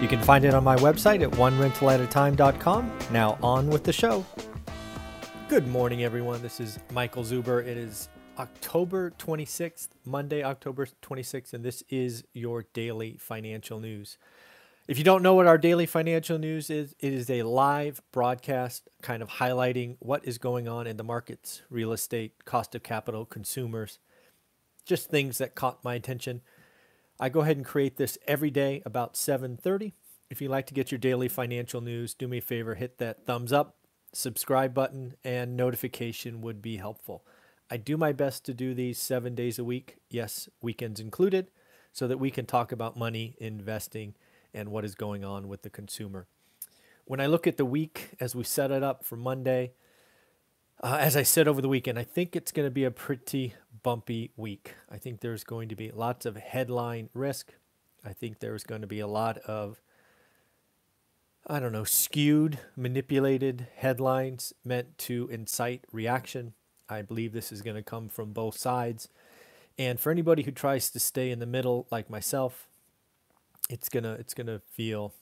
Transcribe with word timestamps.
You 0.00 0.08
can 0.08 0.20
find 0.20 0.44
it 0.44 0.52
on 0.52 0.62
my 0.62 0.76
website 0.76 1.22
at 1.22 1.30
onerentalatatime.com. 1.32 2.98
Now, 3.12 3.38
on 3.42 3.68
with 3.70 3.82
the 3.82 3.94
show. 3.94 4.26
Good 5.48 5.66
morning, 5.66 6.04
everyone. 6.04 6.42
This 6.42 6.60
is 6.60 6.78
Michael 6.92 7.24
Zuber. 7.24 7.60
It 7.66 7.78
is 7.78 8.10
October 8.38 9.12
26th, 9.12 9.88
Monday, 10.04 10.42
October 10.42 10.86
26th, 11.02 11.54
and 11.54 11.64
this 11.64 11.82
is 11.88 12.24
your 12.34 12.66
daily 12.74 13.16
financial 13.18 13.80
news. 13.80 14.18
If 14.86 14.98
you 14.98 15.04
don't 15.04 15.22
know 15.22 15.34
what 15.34 15.46
our 15.46 15.56
daily 15.56 15.86
financial 15.86 16.38
news 16.38 16.68
is, 16.68 16.94
it 17.00 17.14
is 17.14 17.30
a 17.30 17.44
live 17.44 18.02
broadcast 18.12 18.90
kind 19.00 19.22
of 19.22 19.30
highlighting 19.30 19.96
what 19.98 20.26
is 20.26 20.36
going 20.36 20.68
on 20.68 20.86
in 20.86 20.98
the 20.98 21.04
markets, 21.04 21.62
real 21.70 21.92
estate, 21.92 22.44
cost 22.44 22.74
of 22.74 22.82
capital, 22.82 23.24
consumers, 23.24 23.98
just 24.84 25.08
things 25.08 25.38
that 25.38 25.54
caught 25.54 25.82
my 25.82 25.94
attention. 25.94 26.42
I 27.18 27.28
go 27.28 27.40
ahead 27.40 27.56
and 27.56 27.64
create 27.64 27.96
this 27.96 28.18
every 28.26 28.50
day 28.50 28.82
about 28.84 29.16
7:30. 29.16 29.94
If 30.28 30.42
you 30.42 30.48
like 30.48 30.66
to 30.66 30.74
get 30.74 30.90
your 30.90 30.98
daily 30.98 31.28
financial 31.28 31.80
news, 31.80 32.14
do 32.14 32.28
me 32.28 32.38
a 32.38 32.42
favor, 32.42 32.74
hit 32.74 32.98
that 32.98 33.24
thumbs 33.24 33.52
up, 33.52 33.76
subscribe 34.12 34.74
button, 34.74 35.16
and 35.24 35.56
notification 35.56 36.40
would 36.42 36.60
be 36.60 36.76
helpful. 36.76 37.24
I 37.70 37.76
do 37.78 37.96
my 37.96 38.12
best 38.12 38.44
to 38.44 38.54
do 38.54 38.74
these 38.74 38.98
7 38.98 39.34
days 39.34 39.58
a 39.58 39.64
week, 39.64 39.96
yes, 40.10 40.48
weekends 40.60 41.00
included, 41.00 41.50
so 41.92 42.06
that 42.06 42.18
we 42.18 42.30
can 42.30 42.46
talk 42.46 42.70
about 42.70 42.96
money, 42.96 43.36
investing, 43.38 44.14
and 44.52 44.70
what 44.70 44.84
is 44.84 44.94
going 44.94 45.24
on 45.24 45.48
with 45.48 45.62
the 45.62 45.70
consumer. 45.70 46.26
When 47.06 47.20
I 47.20 47.26
look 47.26 47.46
at 47.46 47.56
the 47.56 47.64
week 47.64 48.10
as 48.20 48.34
we 48.34 48.44
set 48.44 48.70
it 48.70 48.82
up 48.82 49.04
for 49.04 49.16
Monday, 49.16 49.72
uh, 50.82 50.98
as 51.00 51.16
I 51.16 51.22
said 51.22 51.48
over 51.48 51.62
the 51.62 51.68
weekend, 51.68 51.98
I 51.98 52.04
think 52.04 52.36
it's 52.36 52.52
going 52.52 52.66
to 52.66 52.70
be 52.70 52.84
a 52.84 52.90
pretty 52.90 53.54
bumpy 53.86 54.32
week. 54.36 54.74
I 54.90 54.98
think 54.98 55.20
there's 55.20 55.44
going 55.44 55.68
to 55.68 55.76
be 55.76 55.92
lots 55.92 56.26
of 56.26 56.36
headline 56.36 57.08
risk. 57.14 57.54
I 58.04 58.12
think 58.12 58.40
there's 58.40 58.64
going 58.64 58.80
to 58.80 58.86
be 58.88 58.98
a 58.98 59.06
lot 59.06 59.38
of, 59.46 59.80
I 61.46 61.60
don't 61.60 61.70
know, 61.70 61.84
skewed, 61.84 62.58
manipulated 62.74 63.68
headlines 63.76 64.52
meant 64.64 64.98
to 64.98 65.28
incite 65.30 65.84
reaction. 65.92 66.54
I 66.88 67.02
believe 67.02 67.32
this 67.32 67.52
is 67.52 67.62
going 67.62 67.76
to 67.76 67.82
come 67.82 68.08
from 68.08 68.32
both 68.32 68.58
sides. 68.58 69.08
And 69.78 70.00
for 70.00 70.10
anybody 70.10 70.42
who 70.42 70.50
tries 70.50 70.90
to 70.90 70.98
stay 70.98 71.30
in 71.30 71.38
the 71.38 71.46
middle, 71.46 71.86
like 71.88 72.10
myself, 72.10 72.66
it's 73.70 73.88
gonna 73.88 74.14
it's 74.14 74.34
gonna 74.34 74.62
feel 74.72 75.12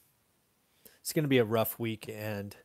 it's 1.03 1.13
gonna 1.13 1.29
be 1.29 1.37
a 1.37 1.45
rough 1.45 1.79
week, 1.79 2.09
and 2.09 2.57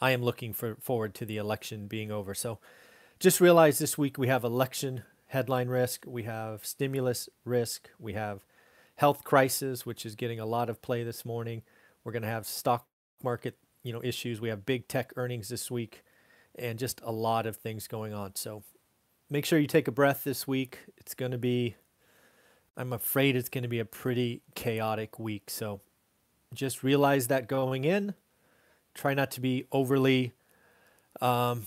I 0.00 0.12
am 0.12 0.22
looking 0.22 0.52
for 0.52 0.76
forward 0.76 1.14
to 1.16 1.24
the 1.26 1.36
election 1.36 1.88
being 1.88 2.12
over. 2.12 2.32
So, 2.32 2.60
just 3.18 3.40
realize 3.40 3.78
this 3.78 3.98
week 3.98 4.18
we 4.18 4.28
have 4.28 4.44
election 4.44 5.02
headline 5.28 5.68
risk, 5.68 6.04
we 6.06 6.24
have 6.24 6.64
stimulus 6.66 7.28
risk, 7.44 7.88
we 7.98 8.14
have 8.14 8.44
health 8.96 9.24
crisis, 9.24 9.86
which 9.86 10.04
is 10.04 10.14
getting 10.14 10.40
a 10.40 10.46
lot 10.46 10.68
of 10.68 10.82
play 10.82 11.04
this 11.04 11.24
morning. 11.24 11.62
We're 12.02 12.12
going 12.12 12.22
to 12.22 12.28
have 12.28 12.46
stock 12.46 12.86
market, 13.22 13.56
you 13.82 13.92
know, 13.92 14.02
issues. 14.02 14.40
We 14.40 14.48
have 14.48 14.66
big 14.66 14.88
tech 14.88 15.12
earnings 15.16 15.48
this 15.48 15.70
week 15.70 16.02
and 16.58 16.78
just 16.78 17.00
a 17.04 17.12
lot 17.12 17.46
of 17.46 17.56
things 17.56 17.86
going 17.86 18.12
on. 18.12 18.34
So 18.34 18.62
make 19.30 19.44
sure 19.44 19.58
you 19.58 19.66
take 19.66 19.88
a 19.88 19.92
breath 19.92 20.24
this 20.24 20.46
week. 20.46 20.80
It's 20.96 21.14
going 21.14 21.32
to 21.32 21.38
be 21.38 21.76
I'm 22.78 22.92
afraid 22.92 23.34
it's 23.34 23.48
going 23.48 23.62
to 23.62 23.68
be 23.68 23.80
a 23.80 23.84
pretty 23.84 24.42
chaotic 24.54 25.18
week. 25.18 25.50
So 25.50 25.80
just 26.54 26.84
realize 26.84 27.26
that 27.26 27.48
going 27.48 27.84
in. 27.84 28.14
Try 28.94 29.14
not 29.14 29.32
to 29.32 29.40
be 29.40 29.66
overly 29.72 30.32
um, 31.20 31.66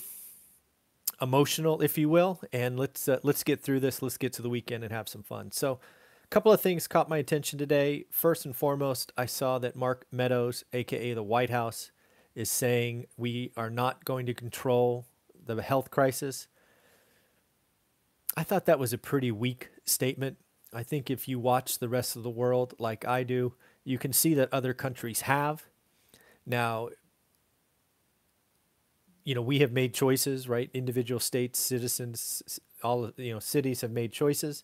emotional, 1.21 1.81
if 1.81 1.97
you 1.97 2.09
will, 2.09 2.41
and 2.51 2.79
let's 2.79 3.07
uh, 3.07 3.19
let's 3.23 3.43
get 3.43 3.61
through 3.61 3.79
this. 3.81 4.01
Let's 4.01 4.17
get 4.17 4.33
to 4.33 4.41
the 4.41 4.49
weekend 4.49 4.83
and 4.83 4.91
have 4.91 5.07
some 5.07 5.23
fun. 5.23 5.51
So, 5.51 5.79
a 6.23 6.27
couple 6.27 6.51
of 6.51 6.61
things 6.61 6.87
caught 6.87 7.09
my 7.09 7.17
attention 7.17 7.59
today. 7.59 8.05
First 8.09 8.45
and 8.45 8.55
foremost, 8.55 9.11
I 9.17 9.25
saw 9.25 9.59
that 9.59 9.75
Mark 9.75 10.05
Meadows, 10.11 10.63
aka 10.73 11.13
the 11.13 11.23
White 11.23 11.49
House, 11.49 11.91
is 12.35 12.49
saying 12.49 13.05
we 13.17 13.51
are 13.55 13.69
not 13.69 14.05
going 14.05 14.25
to 14.25 14.33
control 14.33 15.05
the 15.45 15.61
health 15.61 15.91
crisis. 15.91 16.47
I 18.35 18.43
thought 18.43 18.65
that 18.65 18.79
was 18.79 18.93
a 18.93 18.97
pretty 18.97 19.31
weak 19.31 19.69
statement. 19.83 20.37
I 20.73 20.83
think 20.83 21.09
if 21.09 21.27
you 21.27 21.37
watch 21.39 21.79
the 21.79 21.89
rest 21.89 22.15
of 22.15 22.23
the 22.23 22.29
world 22.29 22.73
like 22.79 23.05
I 23.05 23.23
do, 23.23 23.53
you 23.83 23.97
can 23.97 24.13
see 24.13 24.33
that 24.35 24.49
other 24.53 24.73
countries 24.73 25.21
have. 25.21 25.65
Now, 26.45 26.89
you 29.23 29.35
know, 29.35 29.41
we 29.41 29.59
have 29.59 29.71
made 29.71 29.93
choices, 29.93 30.49
right? 30.49 30.69
Individual 30.73 31.19
states, 31.19 31.59
citizens, 31.59 32.59
all 32.83 33.11
you 33.17 33.33
know, 33.33 33.39
cities 33.39 33.81
have 33.81 33.91
made 33.91 34.11
choices. 34.11 34.63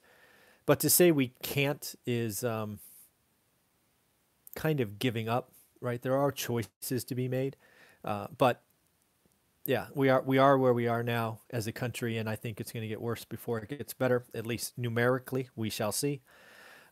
But 0.65 0.79
to 0.81 0.89
say 0.89 1.11
we 1.11 1.33
can't 1.41 1.95
is 2.05 2.43
um, 2.43 2.79
kind 4.55 4.79
of 4.79 4.99
giving 4.99 5.29
up, 5.29 5.51
right? 5.79 6.01
There 6.01 6.15
are 6.15 6.31
choices 6.31 7.03
to 7.05 7.15
be 7.15 7.27
made, 7.27 7.55
uh, 8.03 8.27
but 8.37 8.61
yeah, 9.65 9.87
we 9.93 10.09
are 10.09 10.21
we 10.21 10.37
are 10.37 10.57
where 10.57 10.73
we 10.73 10.87
are 10.87 11.03
now 11.03 11.39
as 11.49 11.67
a 11.67 11.71
country, 11.71 12.17
and 12.17 12.29
I 12.29 12.35
think 12.35 12.59
it's 12.59 12.71
going 12.71 12.81
to 12.81 12.87
get 12.87 13.01
worse 13.01 13.25
before 13.25 13.59
it 13.59 13.69
gets 13.69 13.93
better. 13.93 14.25
At 14.33 14.47
least 14.47 14.77
numerically, 14.77 15.49
we 15.55 15.69
shall 15.69 15.91
see. 15.91 16.21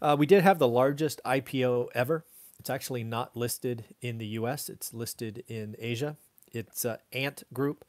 Uh, 0.01 0.15
we 0.19 0.25
did 0.25 0.43
have 0.43 0.59
the 0.59 0.67
largest 0.67 1.21
IPO 1.25 1.87
ever. 1.95 2.25
It's 2.59 2.69
actually 2.69 3.03
not 3.03 3.35
listed 3.35 3.85
in 4.01 4.17
the 4.17 4.27
U.S. 4.27 4.69
It's 4.69 4.93
listed 4.93 5.43
in 5.47 5.75
Asia. 5.79 6.17
It's 6.55 6.85
uh, 6.85 6.97
Ant 7.11 7.43
Group, 7.53 7.85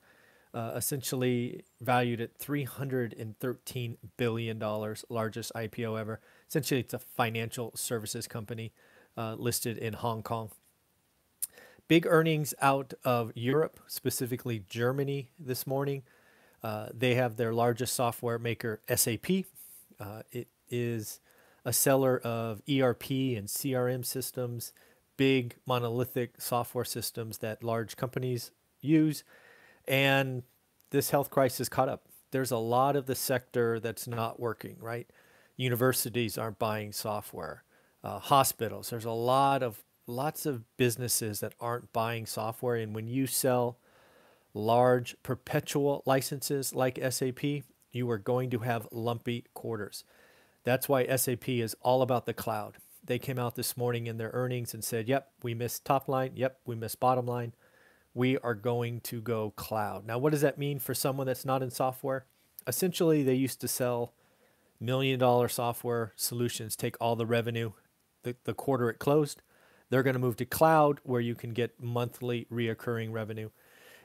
uh, 0.52 0.72
essentially 0.74 1.64
valued 1.80 2.20
at 2.20 2.38
$313 2.38 3.96
billion, 4.16 4.58
largest 5.08 5.52
IPO 5.54 6.00
ever. 6.00 6.20
Essentially, 6.48 6.80
it's 6.80 6.94
a 6.94 6.98
financial 6.98 7.72
services 7.74 8.26
company 8.26 8.72
uh, 9.16 9.34
listed 9.34 9.78
in 9.78 9.94
Hong 9.94 10.22
Kong. 10.22 10.50
Big 11.88 12.06
earnings 12.06 12.52
out 12.60 12.94
of 13.04 13.30
Europe, 13.36 13.78
specifically 13.86 14.64
Germany, 14.68 15.30
this 15.38 15.66
morning. 15.66 16.02
Uh, 16.62 16.88
they 16.92 17.14
have 17.14 17.36
their 17.36 17.54
largest 17.54 17.94
software 17.94 18.38
maker, 18.38 18.80
SAP. 18.92 19.44
Uh, 20.00 20.22
it 20.32 20.48
is 20.68 21.20
a 21.64 21.72
seller 21.72 22.18
of 22.18 22.60
ERP 22.68 23.10
and 23.10 23.46
CRM 23.46 24.04
systems 24.04 24.72
big 25.16 25.56
monolithic 25.66 26.40
software 26.40 26.84
systems 26.84 27.38
that 27.38 27.62
large 27.62 27.96
companies 27.96 28.50
use. 28.80 29.24
And 29.86 30.42
this 30.90 31.10
health 31.10 31.30
crisis 31.30 31.68
caught 31.68 31.88
up. 31.88 32.06
There's 32.30 32.50
a 32.50 32.58
lot 32.58 32.96
of 32.96 33.06
the 33.06 33.14
sector 33.14 33.80
that's 33.80 34.06
not 34.06 34.40
working, 34.40 34.76
right? 34.80 35.08
Universities 35.56 36.36
aren't 36.36 36.58
buying 36.58 36.92
software. 36.92 37.62
Uh, 38.04 38.18
hospitals, 38.18 38.90
there's 38.90 39.04
a 39.04 39.10
lot 39.10 39.62
of 39.62 39.82
lots 40.06 40.46
of 40.46 40.64
businesses 40.76 41.40
that 41.40 41.54
aren't 41.60 41.92
buying 41.92 42.26
software. 42.26 42.76
And 42.76 42.94
when 42.94 43.08
you 43.08 43.26
sell 43.26 43.78
large 44.54 45.16
perpetual 45.22 46.02
licenses 46.06 46.74
like 46.74 47.00
SAP, 47.10 47.42
you 47.92 48.10
are 48.10 48.18
going 48.18 48.50
to 48.50 48.60
have 48.60 48.86
lumpy 48.92 49.44
quarters. 49.54 50.04
That's 50.64 50.88
why 50.88 51.06
SAP 51.16 51.48
is 51.48 51.74
all 51.80 52.02
about 52.02 52.26
the 52.26 52.34
cloud 52.34 52.76
they 53.06 53.18
came 53.18 53.38
out 53.38 53.54
this 53.54 53.76
morning 53.76 54.06
in 54.06 54.16
their 54.16 54.30
earnings 54.32 54.74
and 54.74 54.84
said, 54.84 55.08
yep, 55.08 55.30
we 55.42 55.54
missed 55.54 55.84
top 55.84 56.08
line. 56.08 56.32
Yep, 56.34 56.60
we 56.66 56.74
missed 56.74 57.00
bottom 57.00 57.26
line. 57.26 57.52
We 58.14 58.38
are 58.38 58.54
going 58.54 59.00
to 59.02 59.20
go 59.20 59.52
cloud. 59.56 60.06
Now, 60.06 60.18
what 60.18 60.32
does 60.32 60.40
that 60.40 60.58
mean 60.58 60.78
for 60.78 60.94
someone 60.94 61.26
that's 61.26 61.44
not 61.44 61.62
in 61.62 61.70
software? 61.70 62.24
Essentially, 62.66 63.22
they 63.22 63.34
used 63.34 63.60
to 63.60 63.68
sell 63.68 64.12
million 64.80 65.18
dollar 65.18 65.48
software 65.48 66.12
solutions, 66.16 66.76
take 66.76 66.96
all 67.00 67.16
the 67.16 67.26
revenue 67.26 67.72
the, 68.26 68.36
the 68.44 68.54
quarter 68.54 68.90
it 68.90 68.98
closed. 68.98 69.40
They're 69.88 70.02
going 70.02 70.14
to 70.14 70.20
move 70.20 70.36
to 70.36 70.44
cloud 70.44 71.00
where 71.04 71.20
you 71.20 71.34
can 71.34 71.50
get 71.50 71.80
monthly 71.80 72.46
reoccurring 72.52 73.12
revenue. 73.12 73.50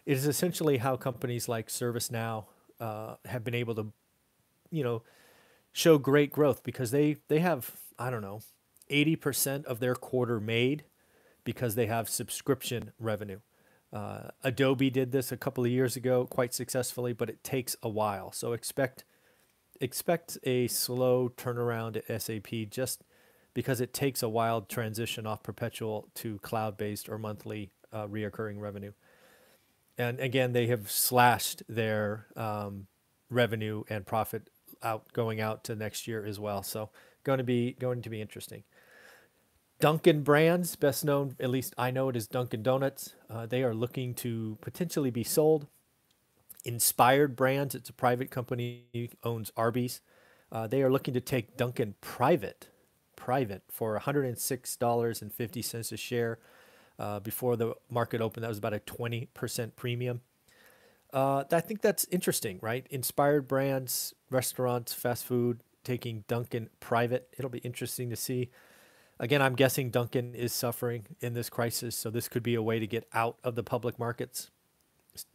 It 0.06 0.16
is 0.16 0.28
essentially 0.28 0.78
how 0.78 0.96
companies 0.96 1.50
like 1.50 1.68
ServiceNow 1.68 2.46
uh, 2.80 3.16
have 3.26 3.44
been 3.44 3.56
able 3.56 3.76
to, 3.76 3.92
you 4.70 4.84
know, 4.84 5.02
show 5.74 5.98
great 5.98 6.32
growth 6.32 6.64
because 6.64 6.92
they 6.92 7.18
they 7.28 7.40
have 7.40 7.72
I 7.98 8.10
don't 8.10 8.22
know 8.22 8.42
80% 8.92 9.66
of 9.66 9.80
their 9.80 9.96
quarter 9.96 10.40
made 10.40 10.84
because 11.44 11.76
they 11.76 11.88
have 11.88 12.10
subscription 12.10 12.92
revenue. 13.00 13.40
Uh, 13.92 14.30
Adobe 14.44 14.90
did 14.90 15.12
this 15.12 15.32
a 15.32 15.38
couple 15.38 15.66
of 15.66 15.72
years 15.72 15.96
ago 15.96 16.26
quite 16.26 16.54
successfully, 16.54 17.14
but 17.14 17.30
it 17.30 17.44
takes 17.44 17.76
a 17.82 17.90
while. 17.90 18.32
So 18.32 18.54
expect 18.54 19.04
expect 19.82 20.38
a 20.44 20.68
slow 20.68 21.28
turnaround 21.28 21.98
at 21.98 22.22
SAP 22.22 22.70
just 22.70 23.04
because 23.56 23.82
it 23.82 23.94
takes 23.94 24.22
a 24.22 24.30
while 24.30 24.62
transition 24.62 25.26
off 25.26 25.42
perpetual 25.42 26.08
to 26.14 26.38
cloud-based 26.40 27.10
or 27.10 27.18
monthly 27.18 27.72
uh, 27.92 28.08
reoccurring 28.08 28.60
revenue. 28.60 28.92
And 29.98 30.20
again, 30.20 30.54
they 30.54 30.68
have 30.68 30.90
slashed 30.90 31.64
their 31.68 32.28
um, 32.38 32.88
revenue 33.30 33.84
and 33.90 34.06
profit 34.06 34.50
out 34.84 35.12
going 35.14 35.42
out 35.42 35.64
to 35.66 35.76
next 35.76 36.08
year 36.08 36.24
as 36.26 36.40
well. 36.40 36.64
So 36.64 36.90
going 37.24 37.40
to 37.40 37.44
be 37.44 37.74
going 37.74 38.02
to 38.04 38.10
be 38.10 38.22
interesting. 38.22 38.64
Dunkin' 39.82 40.22
Brands, 40.22 40.76
best 40.76 41.04
known, 41.04 41.36
at 41.40 41.50
least 41.50 41.74
I 41.76 41.90
know 41.90 42.08
it 42.10 42.16
as 42.16 42.28
Dunkin' 42.28 42.62
Donuts. 42.62 43.16
Uh, 43.28 43.48
they 43.48 43.64
are 43.64 43.74
looking 43.74 44.14
to 44.16 44.60
potentially 44.62 45.10
be 45.10 45.24
sold. 45.24 45.66
Inspired 46.64 47.36
Brands, 47.36 47.74
it's 47.74 47.90
a 47.90 47.94
private 47.94 48.30
company, 48.30 48.84
owns 49.24 49.52
Arby's. 49.58 50.02
Uh, 50.52 50.68
they 50.68 50.84
are 50.84 50.92
looking 50.92 51.16
to 51.16 51.20
take 51.20 51.58
Dunkin' 51.58 51.96
private, 52.00 52.68
private 53.16 53.64
for 53.72 54.00
$106.50 54.00 55.92
a 55.92 55.98
share. 55.98 56.38
Uh, 57.00 57.20
before 57.20 57.56
the 57.56 57.74
market 57.90 58.22
opened, 58.22 58.44
that 58.44 58.50
was 58.50 58.60
about 58.60 58.76
a 58.76 58.80
20% 58.82 59.76
premium. 59.76 60.22
Uh, 61.12 61.44
I 61.52 61.60
think 61.60 61.82
that's 61.82 62.06
interesting, 62.12 62.60
right? 62.62 62.86
Inspired 62.92 63.48
brands, 63.48 64.14
restaurants, 64.30 64.94
fast 64.94 65.26
food, 65.26 65.62
taking 65.84 66.24
Dunkin' 66.28 66.70
private. 66.80 67.30
It'll 67.36 67.50
be 67.50 67.58
interesting 67.60 68.12
to 68.12 68.16
see 68.16 68.52
Again, 69.22 69.40
I'm 69.40 69.54
guessing 69.54 69.92
Dunkin' 69.92 70.34
is 70.34 70.52
suffering 70.52 71.06
in 71.22 71.36
this 71.36 71.48
crisis, 71.48 71.96
so 71.96 72.10
this 72.10 72.28
could 72.28 72.42
be 72.42 72.56
a 72.56 72.62
way 72.62 72.80
to 72.80 72.88
get 72.88 73.08
out 73.14 73.38
of 73.44 73.54
the 73.54 73.62
public 73.62 74.00
markets. 74.00 74.50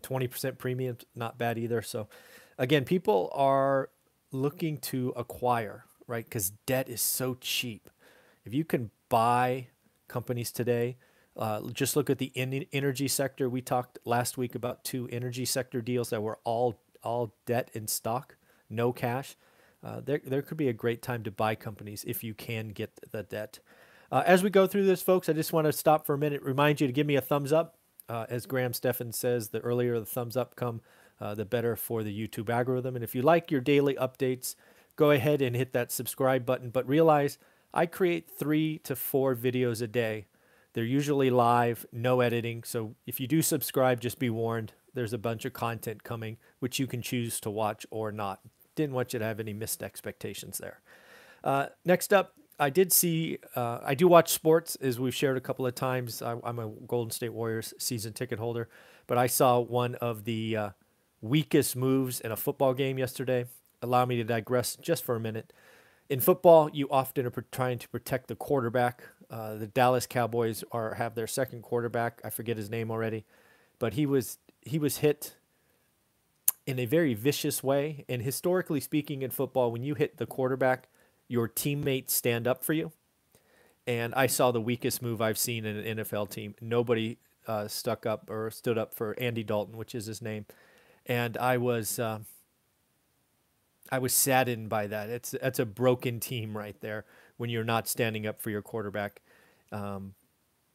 20% 0.03 0.59
premium, 0.59 0.99
not 1.15 1.39
bad 1.39 1.57
either. 1.57 1.81
So, 1.83 2.09
again, 2.59 2.85
people 2.85 3.31
are 3.33 3.91
looking 4.33 4.79
to 4.79 5.13
acquire, 5.15 5.85
right? 6.09 6.25
Because 6.25 6.51
debt 6.67 6.89
is 6.89 7.01
so 7.01 7.37
cheap. 7.41 7.89
If 8.45 8.53
you 8.53 8.65
can 8.65 8.91
buy 9.09 9.69
companies 10.09 10.51
today, 10.51 10.97
uh, 11.37 11.61
just 11.73 11.95
look 11.95 12.11
at 12.11 12.19
the 12.19 12.33
energy 12.73 13.07
sector. 13.07 13.49
We 13.49 13.61
talked 13.61 14.01
last 14.05 14.37
week 14.37 14.57
about 14.57 14.83
two 14.83 15.09
energy 15.13 15.45
sector 15.45 15.81
deals 15.81 16.11
that 16.11 16.23
were 16.23 16.41
all 16.43 16.81
all 17.05 17.35
debt 17.45 17.71
in 17.73 17.87
stock, 17.87 18.35
no 18.69 18.93
cash. 18.93 19.37
Uh, 19.85 20.01
there, 20.01 20.21
there 20.25 20.43
could 20.43 20.57
be 20.57 20.69
a 20.69 20.73
great 20.73 21.03
time 21.03 21.23
to 21.23 21.31
buy 21.31 21.55
companies 21.55 22.05
if 22.07 22.25
you 22.25 22.35
can 22.35 22.69
get 22.69 22.99
the 23.13 23.23
debt. 23.23 23.61
Uh, 24.11 24.23
as 24.27 24.43
we 24.43 24.51
go 24.51 24.67
through 24.67 24.85
this, 24.85 25.03
folks, 25.03 25.29
I 25.29 25.33
just 25.33 25.53
want 25.53 25.67
to 25.67 25.73
stop 25.73 26.07
for 26.07 26.15
a 26.15 26.19
minute, 26.19 26.43
remind 26.43 26.81
you 26.81 26.87
to 26.87 26.93
give 26.93 27.07
me 27.07 27.17
a 27.17 27.21
thumbs 27.21 27.53
up. 27.53 27.77
Uh, 28.09 28.25
as 28.29 28.47
Graham 28.47 28.73
Stephan 28.73 29.13
says, 29.13 29.49
the 29.49 29.59
earlier 29.61 29.99
the 29.99 30.07
thumbs 30.07 30.37
up 30.37 30.55
come, 30.55 30.81
uh, 31.21 31.35
the 31.35 31.45
better 31.45 31.75
for 31.75 32.05
the 32.05 32.17
YouTube 32.17 32.49
algorithm. 32.49 32.95
And 32.95 33.03
if 33.03 33.15
you 33.15 33.23
like 33.23 33.51
your 33.51 33.61
daily 33.61 33.95
updates, 33.95 34.55
go 34.95 35.11
ahead 35.11 35.43
and 35.43 35.57
hit 35.57 35.73
that 35.73 35.91
subscribe 35.91 36.47
button. 36.47 36.71
But 36.71 36.87
realize 36.87 37.39
I 37.75 37.87
create 37.87 38.31
three 38.31 38.79
to 38.85 38.95
four 38.95 39.35
videos 39.35 39.83
a 39.83 39.89
day. 39.89 40.27
They're 40.73 40.85
usually 40.85 41.31
live, 41.31 41.85
no 41.91 42.21
editing. 42.21 42.63
So 42.63 42.95
if 43.07 43.19
you 43.19 43.27
do 43.27 43.43
subscribe, 43.43 44.01
just 44.01 44.19
be 44.19 44.31
warned. 44.31 44.75
There's 44.95 45.13
a 45.13 45.19
bunch 45.19 45.45
of 45.45 45.53
content 45.53 46.05
coming, 46.05 46.37
which 46.61 46.79
you 46.79 46.87
can 46.87 47.03
choose 47.03 47.41
to 47.41 47.51
watch 47.51 47.87
or 47.91 48.13
not 48.13 48.41
didn't 48.77 48.95
want 48.95 49.13
you 49.13 49.19
to 49.19 49.25
have 49.25 49.41
any 49.41 49.53
missed 49.53 49.83
expectations 49.83 50.59
there. 50.59 50.81
Uh, 51.43 51.67
next 51.85 52.13
up, 52.13 52.35
I 52.59 52.71
did 52.71 52.93
see, 52.93 53.39
uh, 53.55 53.81
I 53.85 53.95
do 53.95 54.09
watch 54.09 54.31
sports, 54.31 54.77
as 54.77 54.99
we've 54.99 55.15
shared 55.15 55.37
a 55.37 55.41
couple 55.41 55.67
of 55.67 55.75
times. 55.75 56.23
I, 56.23 56.37
am 56.45 56.59
a 56.59 56.69
Golden 56.87 57.11
State 57.11 57.33
Warriors 57.33 57.75
season 57.79 58.13
ticket 58.13 58.39
holder, 58.39 58.69
but 59.07 59.19
I 59.19 59.27
saw 59.27 59.59
one 59.59 59.95
of 59.97 60.25
the 60.25 60.57
uh, 60.57 60.71
weakest 61.21 61.77
moves 61.77 62.21
in 62.21 62.33
a 62.33 62.37
football 62.37 62.73
game 62.73 62.99
yesterday. 62.99 63.47
Allow 63.83 64.07
me 64.07 64.17
to 64.17 64.25
digress 64.25 64.77
just 64.77 65.05
for 65.05 65.17
a 65.17 65.21
minute. 65.21 65.53
In 66.09 66.21
football, 66.21 66.71
you 66.73 66.89
often 66.91 67.27
are 67.27 67.45
trying 67.53 67.79
to 67.79 67.89
protect 67.89 68.29
the 68.29 68.37
quarterback. 68.37 69.03
Uh, 69.29 69.57
the 69.57 69.67
Dallas 69.67 70.07
Cowboys 70.07 70.63
are 70.73 70.95
have 70.95 71.15
their 71.15 71.27
second 71.27 71.63
quarterback. 71.63 72.21
I 72.25 72.31
forget 72.31 72.57
his 72.57 72.71
name 72.71 72.91
already, 72.91 73.25
but 73.79 73.95
he 73.95 74.07
was 74.07 74.39
he 74.63 74.79
was 74.79 74.99
hit 74.99 75.36
in 76.67 76.79
a 76.79 76.85
very 76.85 77.15
vicious 77.15 77.63
way. 77.63 78.05
And 78.09 78.23
historically 78.23 78.81
speaking, 78.81 79.23
in 79.23 79.31
football, 79.31 79.71
when 79.71 79.83
you 79.83 79.95
hit 79.95 80.19
the 80.19 80.27
quarterback, 80.27 80.89
your 81.29 81.49
teammates 81.49 82.13
stand 82.13 82.47
up 82.47 82.65
for 82.65 82.73
you. 82.73 82.93
And 83.87 84.15
I 84.15 84.27
saw 84.27 84.51
the 84.51 84.61
weakest 84.61 85.01
move 85.01 85.23
I've 85.23 85.39
seen 85.39 85.65
in 85.65 85.77
an 85.77 85.99
NFL 85.99 86.31
team. 86.31 86.55
Nobody 86.61 87.19
uh, 87.47 87.69
stuck 87.69 88.05
up 88.05 88.29
or 88.29 88.51
stood 88.51 88.77
up 88.77 88.93
for 88.93 89.17
Andy 89.19 89.45
Dalton, 89.45 89.77
which 89.77 89.95
is 89.95 90.07
his 90.07 90.21
name. 90.21 90.47
And 91.07 91.37
I 91.37 91.57
was. 91.57 91.99
Uh, 91.99 92.21
I 93.91 94.01
was 94.01 94.13
saddened 94.13 94.69
by 94.69 94.89
that. 94.89 95.11
It's 95.11 95.31
that's 95.31 95.61
a 95.61 95.65
broken 95.65 96.19
team 96.19 96.57
right 96.57 96.75
there 96.81 97.05
when 97.37 97.51
you're 97.51 97.65
not 97.65 97.87
standing 97.89 98.27
up 98.27 98.41
for 98.41 98.51
your 98.51 98.63
quarterback. 98.63 99.23
Um, 99.71 100.15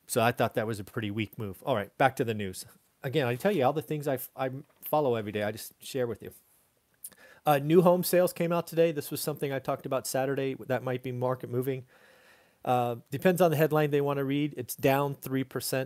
so 0.07 0.21
I 0.21 0.31
thought 0.31 0.55
that 0.55 0.67
was 0.67 0.79
a 0.79 0.83
pretty 0.83 1.11
weak 1.11 1.37
move. 1.37 1.57
All 1.65 1.75
right, 1.75 1.95
back 1.97 2.15
to 2.17 2.23
the 2.23 2.33
news. 2.33 2.65
Again, 3.03 3.27
I 3.27 3.35
tell 3.35 3.51
you 3.51 3.65
all 3.65 3.73
the 3.73 3.81
things 3.81 4.07
I 4.07 4.19
I 4.35 4.49
follow 4.91 5.15
every 5.15 5.31
day. 5.31 5.41
I 5.43 5.51
just 5.51 5.73
share 5.83 6.05
with 6.05 6.21
you. 6.21 6.31
Uh, 7.45 7.57
new 7.57 7.81
home 7.81 8.03
sales 8.03 8.33
came 8.33 8.51
out 8.51 8.67
today. 8.67 8.91
This 8.91 9.09
was 9.09 9.21
something 9.21 9.51
I 9.51 9.57
talked 9.57 9.87
about 9.87 10.05
Saturday. 10.05 10.55
That 10.67 10.83
might 10.83 11.01
be 11.01 11.11
market 11.11 11.49
moving. 11.49 11.85
Uh, 12.63 12.97
depends 13.09 13.41
on 13.41 13.49
the 13.49 13.57
headline 13.57 13.89
they 13.89 14.01
want 14.01 14.17
to 14.17 14.23
read. 14.23 14.53
It's 14.55 14.75
down 14.75 15.15
3%, 15.15 15.45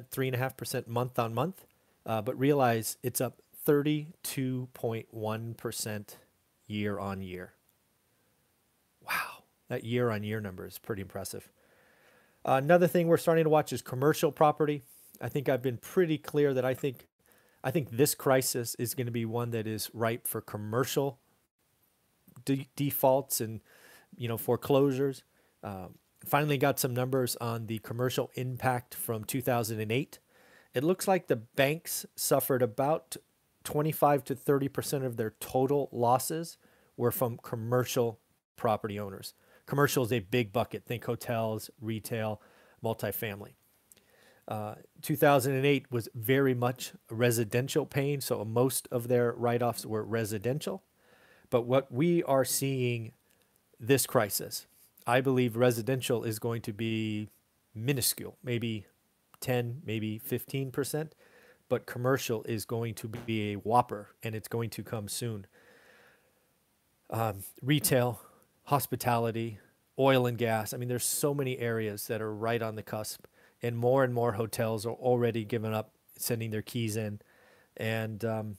3.5% 0.09 0.87
month 0.87 1.17
on 1.17 1.33
month. 1.33 1.65
Uh, 2.05 2.21
but 2.21 2.37
realize 2.37 2.97
it's 3.01 3.21
up 3.21 3.41
32.1% 3.65 6.15
year 6.67 6.99
on 6.99 7.21
year. 7.21 7.53
Wow. 9.07 9.43
That 9.69 9.85
year 9.85 10.11
on 10.11 10.23
year 10.23 10.41
number 10.41 10.67
is 10.67 10.77
pretty 10.77 11.01
impressive. 11.01 11.49
Another 12.43 12.87
thing 12.87 13.07
we're 13.07 13.15
starting 13.17 13.45
to 13.45 13.49
watch 13.49 13.73
is 13.73 13.81
commercial 13.81 14.31
property. 14.31 14.83
I 15.21 15.29
think 15.29 15.47
I've 15.49 15.63
been 15.63 15.77
pretty 15.77 16.19
clear 16.19 16.53
that 16.53 16.65
I 16.65 16.75
think 16.75 17.07
I 17.65 17.71
think 17.71 17.89
this 17.89 18.13
crisis 18.13 18.75
is 18.75 18.93
going 18.93 19.07
to 19.07 19.11
be 19.11 19.25
one 19.25 19.49
that 19.49 19.65
is 19.65 19.89
ripe 19.91 20.27
for 20.27 20.39
commercial 20.39 21.19
de- 22.45 22.69
defaults 22.75 23.41
and 23.41 23.59
you 24.15 24.27
know 24.27 24.37
foreclosures. 24.37 25.23
Um, 25.63 25.95
finally, 26.23 26.59
got 26.59 26.79
some 26.79 26.93
numbers 26.93 27.35
on 27.41 27.65
the 27.65 27.79
commercial 27.79 28.29
impact 28.35 28.93
from 28.93 29.23
2008. 29.23 30.19
It 30.75 30.83
looks 30.83 31.07
like 31.07 31.25
the 31.25 31.37
banks 31.37 32.05
suffered 32.15 32.61
about 32.61 33.17
25 33.63 34.23
to 34.25 34.35
30 34.35 34.67
percent 34.67 35.03
of 35.03 35.17
their 35.17 35.33
total 35.39 35.89
losses 35.91 36.59
were 36.95 37.11
from 37.11 37.39
commercial 37.41 38.19
property 38.57 38.99
owners. 38.99 39.33
Commercial 39.65 40.03
is 40.03 40.13
a 40.13 40.19
big 40.19 40.53
bucket. 40.53 40.85
Think 40.85 41.05
hotels, 41.05 41.71
retail, 41.81 42.43
multifamily. 42.83 43.55
Uh, 44.47 44.75
2008 45.01 45.91
was 45.91 46.07
very 46.13 46.53
much 46.53 46.93
residential 47.09 47.85
pain, 47.85 48.21
so 48.21 48.45
most 48.45 48.87
of 48.91 49.07
their 49.07 49.33
write 49.33 49.63
offs 49.63 49.85
were 49.85 50.03
residential. 50.03 50.83
But 51.49 51.65
what 51.65 51.91
we 51.91 52.21
are 52.23 52.45
seeing 52.45 53.13
this 53.79 54.05
crisis, 54.05 54.67
I 55.07 55.21
believe 55.21 55.55
residential 55.55 56.23
is 56.23 56.39
going 56.39 56.61
to 56.63 56.73
be 56.73 57.29
minuscule, 57.73 58.37
maybe 58.43 58.85
10, 59.41 59.81
maybe 59.85 60.19
15%, 60.19 61.11
but 61.67 61.85
commercial 61.85 62.43
is 62.43 62.65
going 62.65 62.93
to 62.95 63.07
be 63.07 63.53
a 63.53 63.55
whopper 63.55 64.09
and 64.23 64.35
it's 64.35 64.47
going 64.47 64.69
to 64.71 64.83
come 64.83 65.07
soon. 65.07 65.47
Um, 67.09 67.43
retail, 67.61 68.21
hospitality, 68.65 69.59
oil 69.97 70.25
and 70.25 70.37
gas. 70.37 70.73
I 70.73 70.77
mean, 70.77 70.89
there's 70.89 71.05
so 71.05 71.33
many 71.33 71.57
areas 71.57 72.07
that 72.07 72.21
are 72.21 72.33
right 72.33 72.61
on 72.61 72.75
the 72.75 72.83
cusp 72.83 73.25
and 73.65 73.75
more 73.77 74.03
and 74.03 74.13
more 74.13 74.33
hotels 74.33 74.85
are 74.85 74.93
already 74.93 75.43
giving 75.43 75.73
up 75.73 75.91
sending 76.17 76.51
their 76.51 76.61
keys 76.61 76.95
in. 76.95 77.19
And 77.75 78.23
um, 78.23 78.57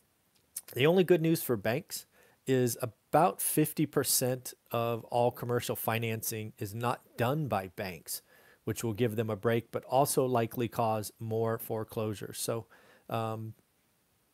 the 0.74 0.86
only 0.86 1.04
good 1.04 1.22
news 1.22 1.42
for 1.42 1.56
banks 1.56 2.06
is 2.46 2.76
about 2.82 3.38
50% 3.38 4.52
of 4.72 5.04
all 5.04 5.30
commercial 5.30 5.76
financing 5.76 6.52
is 6.58 6.74
not 6.74 7.00
done 7.16 7.46
by 7.46 7.68
banks, 7.68 8.22
which 8.64 8.82
will 8.82 8.92
give 8.92 9.14
them 9.14 9.30
a 9.30 9.36
break, 9.36 9.70
but 9.70 9.84
also 9.84 10.26
likely 10.26 10.66
cause 10.66 11.12
more 11.20 11.56
foreclosures. 11.56 12.38
So 12.38 12.66
um, 13.08 13.54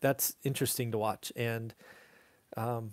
that's 0.01 0.37
interesting 0.43 0.91
to 0.93 0.99
watch. 0.99 1.33
And 1.37 1.75
um, 2.57 2.93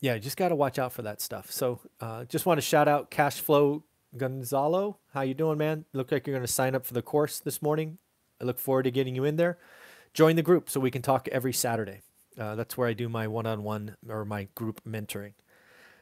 yeah, 0.00 0.16
just 0.18 0.36
got 0.36 0.50
to 0.50 0.56
watch 0.56 0.78
out 0.78 0.92
for 0.92 1.02
that 1.02 1.20
stuff. 1.20 1.50
So 1.50 1.80
uh, 2.00 2.24
just 2.24 2.46
want 2.46 2.58
to 2.58 2.62
shout 2.62 2.86
out 2.86 3.10
Cash 3.10 3.40
Flow 3.40 3.82
Gonzalo, 4.16 4.98
how 5.12 5.20
you 5.20 5.34
doing, 5.34 5.58
man? 5.58 5.84
Look 5.92 6.10
like 6.10 6.26
you're 6.26 6.34
going 6.34 6.46
to 6.46 6.52
sign 6.52 6.74
up 6.74 6.86
for 6.86 6.94
the 6.94 7.02
course 7.02 7.40
this 7.40 7.60
morning. 7.60 7.98
I 8.40 8.44
look 8.44 8.58
forward 8.58 8.84
to 8.84 8.90
getting 8.90 9.14
you 9.14 9.24
in 9.24 9.36
there. 9.36 9.58
Join 10.14 10.36
the 10.36 10.42
group 10.42 10.70
so 10.70 10.80
we 10.80 10.90
can 10.90 11.02
talk 11.02 11.28
every 11.28 11.52
Saturday. 11.52 12.00
Uh, 12.38 12.54
that's 12.54 12.76
where 12.76 12.88
I 12.88 12.92
do 12.92 13.08
my 13.08 13.26
one-on-one 13.26 13.96
or 14.08 14.24
my 14.24 14.48
group 14.54 14.80
mentoring. 14.88 15.32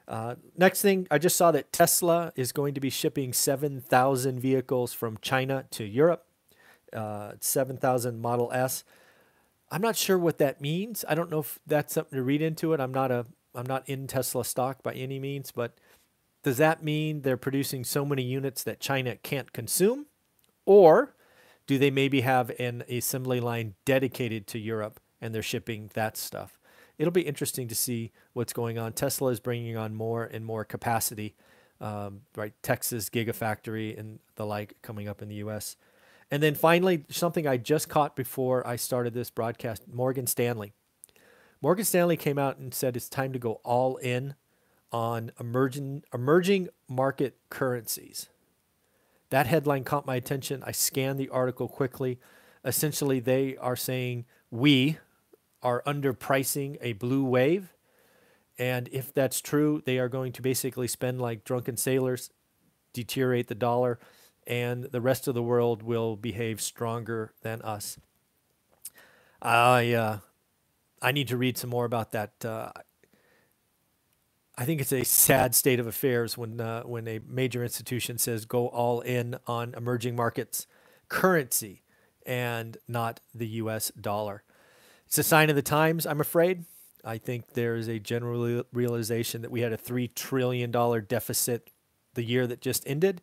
Uh, 0.07 0.37
next 0.57 0.83
thing, 0.83 1.09
I 1.11 1.19
just 1.19 1.37
saw 1.37 1.51
that 1.51 1.73
Tesla 1.73 2.33
is 2.37 2.53
going 2.53 2.75
to 2.75 2.81
be 2.81 2.91
shipping 2.91 3.33
7,000 3.33 4.39
vehicles 4.39 4.93
from 4.93 5.19
China 5.21 5.65
to 5.73 5.85
Europe. 5.85 6.25
Uh, 6.93 7.33
7,000 7.41 8.21
Model 8.21 8.51
S. 8.53 8.85
I'm 9.71 9.83
not 9.83 9.97
sure 9.97 10.17
what 10.17 10.39
that 10.39 10.61
means. 10.61 11.05
I 11.09 11.17
don't 11.17 11.31
know 11.31 11.41
if 11.41 11.59
that's 11.67 11.95
something 11.95 12.17
to 12.17 12.23
read 12.23 12.41
into 12.41 12.73
it. 12.73 12.81
I'm 12.81 12.95
not 12.95 13.11
a 13.11 13.27
I'm 13.55 13.67
not 13.67 13.89
in 13.89 14.07
Tesla 14.07 14.45
stock 14.45 14.83
by 14.83 14.93
any 14.93 15.19
means, 15.19 15.51
but 15.51 15.73
does 16.47 16.59
that 16.59 16.81
mean 16.81 17.23
they're 17.23 17.37
producing 17.37 17.83
so 17.83 18.05
many 18.05 18.23
units 18.23 18.63
that 18.63 18.79
China 18.79 19.17
can't 19.17 19.53
consume? 19.53 20.07
Or 20.65 21.17
do 21.67 21.77
they 21.77 21.91
maybe 21.91 22.21
have 22.21 22.53
an 22.61 22.85
assembly 22.89 23.41
line 23.41 23.75
dedicated 23.85 24.47
to 24.47 24.59
Europe 24.61 25.01
and 25.21 25.35
they're 25.35 25.43
shipping 25.43 25.91
that 25.95 26.17
stuff. 26.17 26.61
It'll 26.99 27.11
be 27.11 27.23
interesting 27.23 27.67
to 27.67 27.75
see 27.75 28.13
what's 28.33 28.53
going 28.53 28.79
on. 28.79 28.93
Tesla 28.93 29.33
is 29.33 29.41
bringing 29.41 29.77
on 29.77 29.97
more 29.97 30.23
and 30.23 30.45
more 30.45 30.65
capacity, 30.65 31.35
um, 31.81 32.21
right? 32.37 32.53
Texas 32.63 33.11
Gigafactory 33.11 33.99
and 33.99 34.21
the 34.37 34.47
like 34.47 34.77
coming 34.83 35.09
up 35.09 35.23
in 35.23 35.29
the 35.29 35.35
U.S. 35.47 35.75
And 36.31 36.45
then 36.45 36.55
finally, 36.55 37.07
something 37.11 37.49
I 37.49 37.57
just 37.57 37.89
caught 37.89 38.15
before 38.15 38.65
I 38.65 38.77
started 38.77 39.15
this 39.15 39.31
broadcast 39.31 39.83
Morgan 39.93 40.29
Stanley. 40.29 40.75
Morgan 41.61 41.85
Stanley 41.85 42.17
came 42.17 42.39
out 42.39 42.59
and 42.59 42.73
said 42.73 42.97
it's 42.97 43.09
time 43.09 43.33
to 43.33 43.41
go 43.41 43.55
all 43.65 43.97
in 43.97 44.37
on 44.93 45.31
emerging, 45.39 46.03
emerging 46.13 46.69
market 46.89 47.37
currencies. 47.51 48.29
That 49.31 49.47
headline 49.47 49.85
caught 49.85 50.07
my 50.07 50.17
attention. 50.17 50.63
I 50.65 50.73
scanned 50.73 51.19
the 51.19 51.29
article 51.29 51.69
quickly. 51.69 52.19
Essentially, 52.65 53.21
they 53.21 53.57
are 53.57 53.77
saying 53.77 54.25
we 54.51 54.99
are 55.63 55.83
underpricing 55.87 56.79
a 56.81 56.93
blue 56.93 57.25
wave. 57.25 57.73
And 58.59 58.89
if 58.93 59.13
that's 59.13 59.41
true, 59.41 59.83
they 59.85 59.99
are 59.99 60.09
going 60.09 60.33
to 60.33 60.43
basically 60.43 60.89
spend 60.89 61.21
like 61.21 61.45
drunken 61.45 61.77
sailors, 61.77 62.31
deteriorate 62.93 63.49
the 63.49 63.55
dollar, 63.55 63.99
and 64.47 64.85
the 64.85 65.01
rest 65.01 65.27
of 65.29 65.35
the 65.35 65.43
world 65.43 65.83
will 65.83 66.17
behave 66.17 66.61
stronger 66.61 67.33
than 67.43 67.61
us. 67.63 67.99
I 69.43 69.93
uh, 69.93 70.19
I 71.03 71.13
need 71.13 71.29
to 71.29 71.37
read 71.37 71.59
some 71.59 71.71
more 71.71 71.85
about 71.85 72.13
that. 72.13 72.45
Uh, 72.45 72.71
I 74.59 74.65
think 74.65 74.81
it's 74.81 74.93
a 74.93 75.05
sad 75.05 75.55
state 75.55 75.79
of 75.79 75.87
affairs 75.87 76.39
when 76.39 76.61
uh, 76.61 76.83
when 76.85 77.07
a 77.07 77.21
major 77.27 77.63
institution 77.63 78.19
says 78.19 78.47
go 78.47 78.69
all 78.69 79.01
in 79.01 79.37
on 79.47 79.75
emerging 79.77 80.17
markets 80.17 80.67
currency 81.09 81.83
and 82.25 82.77
not 82.89 83.21
the 83.35 83.47
U.S. 83.49 83.93
dollar. 84.01 84.43
It's 85.07 85.19
a 85.19 85.23
sign 85.23 85.51
of 85.51 85.57
the 85.57 85.63
times, 85.63 86.07
I'm 86.07 86.21
afraid. 86.21 86.65
I 87.05 87.19
think 87.19 87.53
there 87.53 87.77
is 87.77 87.87
a 87.89 88.01
general 88.01 88.65
realization 88.73 89.43
that 89.43 89.51
we 89.51 89.61
had 89.61 89.73
a 89.73 89.77
three 89.77 90.09
trillion 90.09 90.71
dollar 90.71 91.01
deficit 91.01 91.71
the 92.15 92.25
year 92.25 92.47
that 92.47 92.61
just 92.61 92.83
ended, 92.87 93.21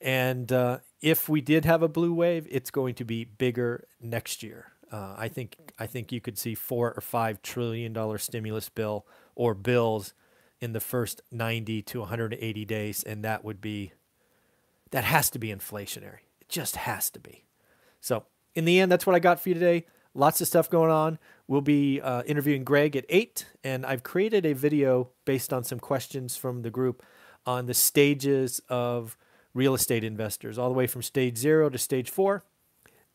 and 0.00 0.50
uh, 0.50 0.78
if 1.02 1.28
we 1.28 1.42
did 1.42 1.66
have 1.66 1.82
a 1.82 1.88
blue 1.88 2.14
wave, 2.14 2.48
it's 2.50 2.70
going 2.70 2.94
to 2.94 3.04
be 3.04 3.24
bigger 3.24 3.86
next 4.00 4.42
year. 4.42 4.72
Uh, 4.90 5.14
I 5.16 5.28
think 5.28 5.56
I 5.78 5.86
think 5.86 6.10
you 6.10 6.20
could 6.20 6.38
see 6.38 6.54
four 6.54 6.92
or 6.92 7.00
five 7.02 7.42
trillion 7.42 7.92
dollar 7.92 8.16
stimulus 8.18 8.70
bill 8.70 9.06
or 9.34 9.54
bills 9.54 10.14
in 10.60 10.72
the 10.72 10.80
first 10.80 11.22
90 11.30 11.82
to 11.82 12.00
180 12.00 12.64
days, 12.64 13.02
and 13.02 13.24
that 13.24 13.44
would 13.44 13.60
be 13.60 13.92
that 14.90 15.04
has 15.04 15.28
to 15.30 15.38
be 15.38 15.48
inflationary. 15.48 16.20
It 16.40 16.48
just 16.48 16.76
has 16.76 17.10
to 17.10 17.20
be. 17.20 17.44
So 18.00 18.24
in 18.54 18.64
the 18.64 18.78
end, 18.78 18.92
that's 18.92 19.06
what 19.06 19.16
I 19.16 19.18
got 19.18 19.40
for 19.40 19.48
you 19.48 19.54
today. 19.54 19.86
Lots 20.14 20.40
of 20.40 20.46
stuff 20.46 20.70
going 20.70 20.90
on. 20.90 21.18
We'll 21.48 21.60
be 21.60 22.00
uh, 22.00 22.22
interviewing 22.22 22.62
Greg 22.62 22.94
at 22.94 23.04
eight, 23.08 23.46
and 23.64 23.84
I've 23.84 24.04
created 24.04 24.46
a 24.46 24.52
video 24.52 25.10
based 25.24 25.52
on 25.52 25.64
some 25.64 25.80
questions 25.80 26.36
from 26.36 26.62
the 26.62 26.70
group 26.70 27.02
on 27.44 27.66
the 27.66 27.74
stages 27.74 28.60
of 28.68 29.16
real 29.52 29.74
estate 29.74 30.04
investors, 30.04 30.58
all 30.58 30.68
the 30.68 30.74
way 30.74 30.86
from 30.86 31.02
stage 31.02 31.36
zero 31.36 31.68
to 31.68 31.78
stage 31.78 32.10
four, 32.10 32.44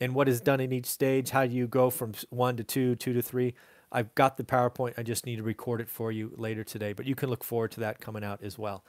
and 0.01 0.13
what 0.13 0.27
is 0.27 0.41
done 0.41 0.59
in 0.59 0.73
each 0.73 0.85
stage. 0.85 1.29
How 1.29 1.45
do 1.45 1.53
you 1.53 1.67
go 1.67 1.89
from 1.89 2.13
one 2.29 2.57
to 2.57 2.63
two, 2.63 2.95
two 2.95 3.13
to 3.13 3.21
three? 3.21 3.55
I've 3.91 4.13
got 4.15 4.37
the 4.37 4.43
PowerPoint. 4.43 4.93
I 4.97 5.03
just 5.03 5.25
need 5.25 5.37
to 5.37 5.43
record 5.43 5.81
it 5.81 5.89
for 5.89 6.11
you 6.11 6.31
later 6.35 6.63
today, 6.63 6.93
but 6.93 7.05
you 7.05 7.15
can 7.15 7.29
look 7.29 7.43
forward 7.43 7.71
to 7.71 7.79
that 7.81 7.99
coming 7.99 8.23
out 8.23 8.43
as 8.43 8.57
well. 8.57 8.83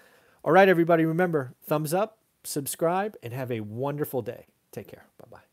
All 0.44 0.52
right, 0.52 0.68
everybody, 0.68 1.04
remember 1.04 1.54
thumbs 1.62 1.94
up, 1.94 2.18
subscribe, 2.44 3.16
and 3.22 3.32
have 3.32 3.50
a 3.50 3.60
wonderful 3.60 4.22
day. 4.22 4.46
Take 4.72 4.88
care. 4.88 5.06
Bye 5.18 5.28
bye. 5.30 5.49